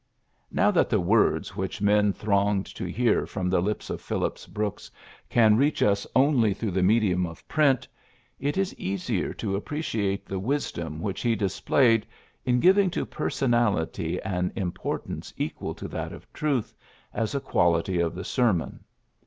[0.51, 4.89] Now that the words which men thronged to hear from the lips of Phillips Brooks
[5.29, 7.87] can reach us only through the medium of print,
[8.39, 12.07] it is easier to appreciate the wisdom which he dis played
[12.45, 16.73] in giving to Personality an im portance equal to that of Truth
[17.13, 18.83] as a quality of the sermon.